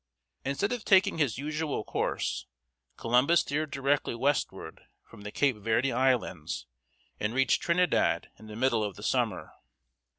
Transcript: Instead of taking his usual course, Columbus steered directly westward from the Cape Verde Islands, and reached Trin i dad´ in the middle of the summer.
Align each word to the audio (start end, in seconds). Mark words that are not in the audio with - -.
Instead 0.43 0.71
of 0.73 0.83
taking 0.83 1.19
his 1.19 1.37
usual 1.37 1.83
course, 1.83 2.47
Columbus 2.97 3.41
steered 3.41 3.69
directly 3.69 4.15
westward 4.15 4.81
from 5.03 5.21
the 5.21 5.31
Cape 5.31 5.57
Verde 5.57 5.91
Islands, 5.91 6.65
and 7.19 7.35
reached 7.35 7.61
Trin 7.61 7.79
i 7.79 7.85
dad´ 7.85 8.25
in 8.39 8.47
the 8.47 8.55
middle 8.55 8.83
of 8.83 8.95
the 8.95 9.03
summer. 9.03 9.51